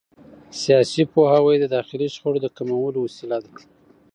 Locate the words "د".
1.59-1.65, 2.43-2.47